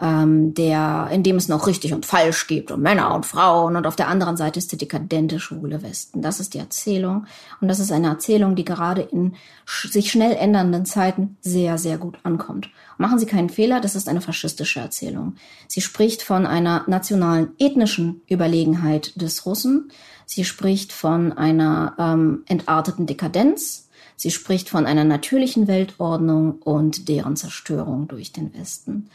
[0.00, 3.86] ähm, der, in dem es noch richtig und falsch gibt und Männer und Frauen und
[3.86, 6.22] auf der anderen Seite ist der dekadente schwule Westen.
[6.22, 7.26] Das ist die Erzählung
[7.60, 9.34] und das ist eine Erzählung, die gerade in
[9.66, 12.70] sich schnell ändernden Zeiten sehr, sehr gut ankommt.
[12.98, 15.36] Machen Sie keinen Fehler, das ist eine faschistische Erzählung.
[15.68, 19.90] Sie spricht von einer nationalen ethnischen Überlegenheit des Russen.
[20.26, 23.88] Sie spricht von einer ähm, entarteten Dekadenz.
[24.16, 29.10] Sie spricht von einer natürlichen Weltordnung und deren Zerstörung durch den Westen.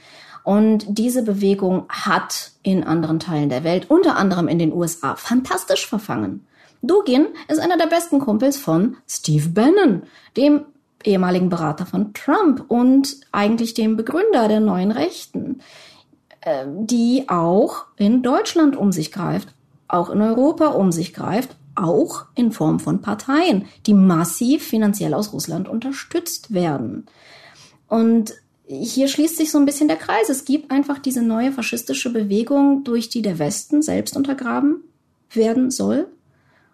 [0.47, 5.85] Und diese Bewegung hat in anderen Teilen der Welt, unter anderem in den USA, fantastisch
[5.85, 6.47] verfangen.
[6.81, 10.03] Dugin ist einer der besten Kumpels von Steve Bannon,
[10.37, 10.61] dem
[11.03, 15.59] ehemaligen Berater von Trump und eigentlich dem Begründer der neuen Rechten,
[16.39, 19.49] äh, die auch in Deutschland um sich greift,
[19.89, 25.33] auch in Europa um sich greift, auch in Form von Parteien, die massiv finanziell aus
[25.33, 27.05] Russland unterstützt werden.
[27.89, 28.33] Und
[28.67, 30.29] hier schließt sich so ein bisschen der Kreis.
[30.29, 34.83] Es gibt einfach diese neue faschistische Bewegung, durch die der Westen selbst untergraben
[35.31, 36.07] werden soll.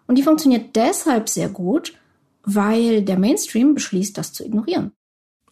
[0.06, 1.94] Und die funktioniert deshalb sehr gut,
[2.42, 4.92] weil der Mainstream beschließt, das zu ignorieren.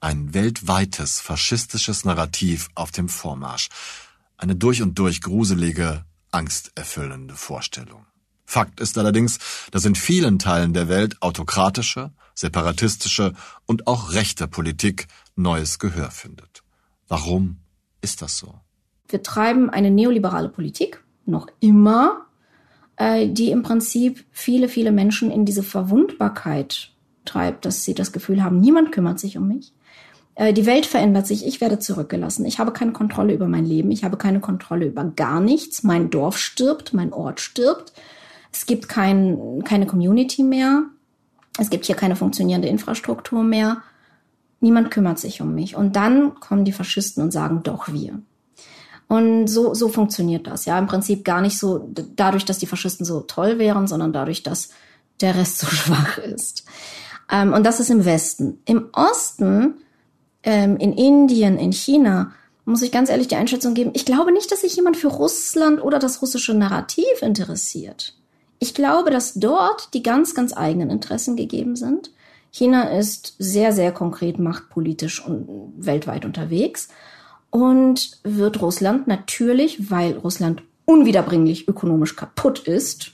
[0.01, 3.69] Ein weltweites faschistisches Narrativ auf dem Vormarsch.
[4.37, 8.05] Eine durch und durch gruselige, angsterfüllende Vorstellung.
[8.45, 9.39] Fakt ist allerdings,
[9.71, 13.33] dass in vielen Teilen der Welt autokratische, separatistische
[13.65, 16.63] und auch rechte Politik neues Gehör findet.
[17.09, 17.59] Warum
[18.01, 18.55] ist das so?
[19.09, 22.27] Wir treiben eine neoliberale Politik, noch immer,
[22.97, 26.91] äh, die im Prinzip viele, viele Menschen in diese Verwundbarkeit
[27.25, 29.73] treibt, dass sie das Gefühl haben, niemand kümmert sich um mich.
[30.35, 32.45] Äh, die Welt verändert sich, ich werde zurückgelassen.
[32.47, 35.83] Ich habe keine Kontrolle über mein Leben, ich habe keine Kontrolle über gar nichts.
[35.83, 37.93] Mein Dorf stirbt, mein Ort stirbt.
[38.53, 40.85] Es gibt kein, keine Community mehr.
[41.59, 43.83] Es gibt hier keine funktionierende Infrastruktur mehr.
[44.63, 45.77] Niemand kümmert sich um mich.
[45.77, 48.21] Und dann kommen die Faschisten und sagen, doch wir.
[49.09, 50.65] Und so, so funktioniert das.
[50.65, 54.43] Ja, im Prinzip gar nicht so dadurch, dass die Faschisten so toll wären, sondern dadurch,
[54.43, 54.71] dass
[55.21, 56.65] der Rest so schwach ist.
[57.31, 58.61] Ähm, und das ist im Westen.
[58.65, 59.75] Im Osten
[60.45, 62.33] ähm, in Indien, in China,
[62.65, 65.83] muss ich ganz ehrlich die Einschätzung geben, ich glaube nicht, dass sich jemand für Russland
[65.83, 68.15] oder das russische Narrativ interessiert.
[68.61, 72.13] Ich glaube, dass dort die ganz, ganz eigenen Interessen gegeben sind.
[72.53, 76.89] China ist sehr, sehr konkret machtpolitisch und weltweit unterwegs
[77.49, 83.13] und wird Russland natürlich, weil Russland unwiederbringlich ökonomisch kaputt ist,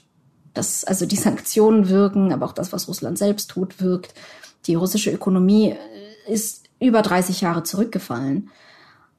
[0.53, 4.13] dass also die Sanktionen wirken, aber auch das, was Russland selbst tut, wirkt.
[4.67, 5.73] Die russische Ökonomie
[6.27, 8.49] ist über 30 Jahre zurückgefallen.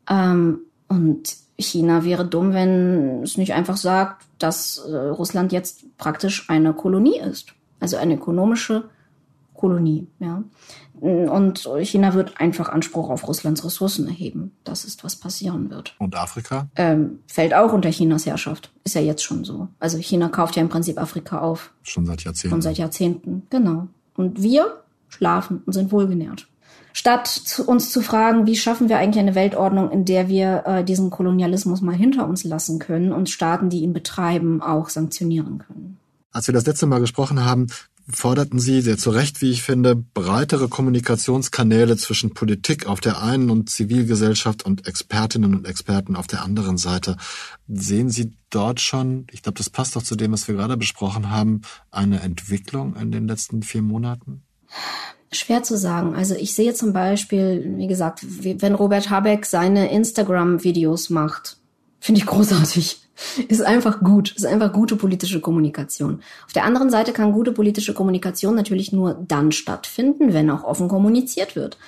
[0.09, 6.51] Ähm, und China wäre dumm, wenn es nicht einfach sagt, dass äh, Russland jetzt praktisch
[6.51, 7.55] eine Kolonie ist.
[7.81, 8.91] Also eine ökonomische
[9.61, 10.43] Kolonie, ja.
[11.01, 14.53] Und China wird einfach Anspruch auf Russlands Ressourcen erheben.
[14.65, 15.95] Das ist, was passieren wird.
[15.99, 16.69] Und Afrika?
[16.77, 18.71] Ähm, fällt auch unter Chinas Herrschaft.
[18.85, 19.69] Ist ja jetzt schon so.
[19.79, 21.73] Also China kauft ja im Prinzip Afrika auf.
[21.83, 22.51] Schon seit Jahrzehnten.
[22.51, 23.89] Schon seit Jahrzehnten, genau.
[24.15, 26.49] Und wir schlafen und sind wohlgenährt.
[26.93, 31.11] Statt uns zu fragen, wie schaffen wir eigentlich eine Weltordnung, in der wir äh, diesen
[31.11, 35.99] Kolonialismus mal hinter uns lassen können und Staaten, die ihn betreiben, auch sanktionieren können.
[36.33, 37.67] Als wir das letzte Mal gesprochen haben,
[38.13, 43.51] forderten Sie sehr zu Recht, wie ich finde, breitere Kommunikationskanäle zwischen Politik auf der einen
[43.51, 47.17] und Zivilgesellschaft und Expertinnen und Experten auf der anderen Seite.
[47.69, 51.31] Sehen Sie dort schon, ich glaube, das passt doch zu dem, was wir gerade besprochen
[51.31, 54.43] haben, eine Entwicklung in den letzten vier Monaten?
[55.33, 56.15] Schwer zu sagen.
[56.15, 61.59] Also ich sehe zum Beispiel, wie gesagt, wenn Robert Habeck seine Instagram-Videos macht,
[62.01, 63.01] finde ich großartig
[63.49, 66.21] ist einfach gut, ist einfach gute politische Kommunikation.
[66.47, 70.89] Auf der anderen Seite kann gute politische Kommunikation natürlich nur dann stattfinden, wenn auch offen
[70.89, 71.79] kommuniziert wird.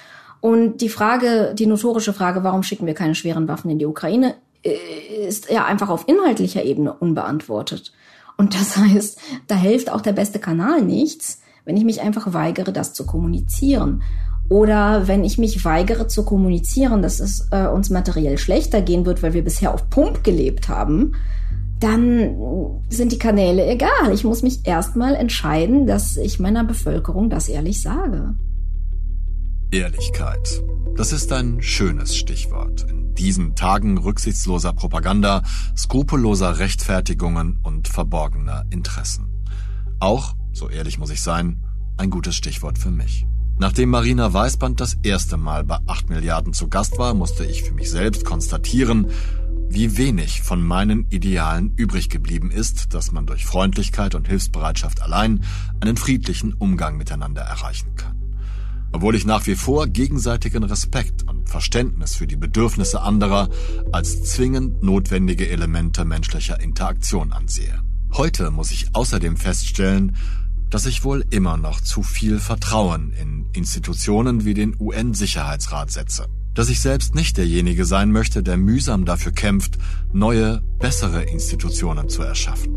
[0.40, 4.35] Und die Frage, die notorische Frage, warum schicken wir keine schweren Waffen in die Ukraine,
[4.64, 7.92] äh, ist ja einfach auf inhaltlicher Ebene unbeantwortet.
[8.37, 12.73] Und das heißt, da hilft auch der beste Kanal nichts, wenn ich mich einfach weigere,
[12.73, 14.03] das zu kommunizieren.
[14.52, 19.22] Oder wenn ich mich weigere zu kommunizieren, dass es äh, uns materiell schlechter gehen wird,
[19.22, 21.14] weil wir bisher auf Pump gelebt haben,
[21.80, 22.36] dann
[22.90, 24.12] sind die Kanäle egal.
[24.12, 28.34] Ich muss mich erstmal entscheiden, dass ich meiner Bevölkerung das ehrlich sage.
[29.70, 30.62] Ehrlichkeit.
[30.98, 32.84] Das ist ein schönes Stichwort.
[32.90, 35.44] In diesen Tagen rücksichtsloser Propaganda,
[35.78, 39.46] skrupelloser Rechtfertigungen und verborgener Interessen.
[39.98, 41.64] Auch, so ehrlich muss ich sein,
[41.96, 43.24] ein gutes Stichwort für mich.
[43.58, 47.74] Nachdem Marina Weißband das erste Mal bei 8 Milliarden zu Gast war, musste ich für
[47.74, 49.08] mich selbst konstatieren,
[49.68, 55.44] wie wenig von meinen Idealen übrig geblieben ist, dass man durch Freundlichkeit und Hilfsbereitschaft allein
[55.80, 58.22] einen friedlichen Umgang miteinander erreichen kann.
[58.92, 63.48] Obwohl ich nach wie vor gegenseitigen Respekt und Verständnis für die Bedürfnisse anderer
[63.92, 67.80] als zwingend notwendige Elemente menschlicher Interaktion ansehe.
[68.12, 70.16] Heute muss ich außerdem feststellen,
[70.72, 76.28] dass ich wohl immer noch zu viel Vertrauen in Institutionen wie den UN-Sicherheitsrat setze.
[76.54, 79.76] Dass ich selbst nicht derjenige sein möchte, der mühsam dafür kämpft,
[80.14, 82.74] neue, bessere Institutionen zu erschaffen.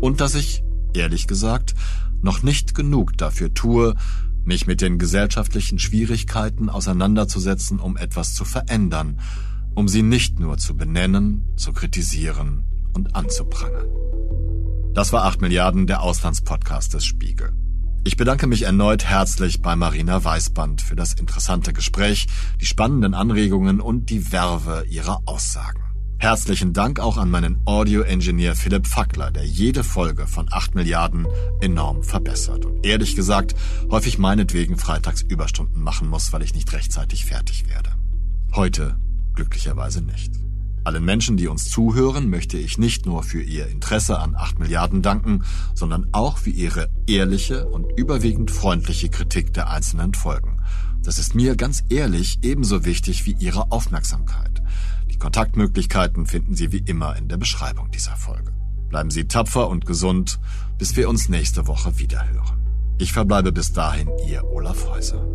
[0.00, 0.64] Und dass ich,
[0.94, 1.74] ehrlich gesagt,
[2.22, 3.94] noch nicht genug dafür tue,
[4.44, 9.20] mich mit den gesellschaftlichen Schwierigkeiten auseinanderzusetzen, um etwas zu verändern,
[9.74, 12.64] um sie nicht nur zu benennen, zu kritisieren
[12.94, 14.07] und anzuprangern.
[14.98, 17.52] Das war 8 Milliarden, der Auslandspodcast des Spiegel.
[18.02, 22.26] Ich bedanke mich erneut herzlich bei Marina Weißband für das interessante Gespräch,
[22.60, 25.84] die spannenden Anregungen und die Werve ihrer Aussagen.
[26.18, 31.28] Herzlichen Dank auch an meinen Audio-Engineer Philipp Fackler, der jede Folge von 8 Milliarden
[31.60, 33.54] enorm verbessert und ehrlich gesagt
[33.92, 37.90] häufig meinetwegen freitags Überstunden machen muss, weil ich nicht rechtzeitig fertig werde.
[38.52, 38.98] Heute
[39.36, 40.47] glücklicherweise nicht.
[40.84, 45.02] Allen Menschen, die uns zuhören, möchte ich nicht nur für ihr Interesse an 8 Milliarden
[45.02, 50.58] danken, sondern auch für ihre ehrliche und überwiegend freundliche Kritik der einzelnen Folgen.
[51.02, 54.62] Das ist mir ganz ehrlich ebenso wichtig wie Ihre Aufmerksamkeit.
[55.10, 58.52] Die Kontaktmöglichkeiten finden Sie wie immer in der Beschreibung dieser Folge.
[58.88, 60.38] Bleiben Sie tapfer und gesund,
[60.78, 62.66] bis wir uns nächste Woche wiederhören.
[62.98, 65.26] Ich verbleibe bis dahin Ihr Olaf Häuser.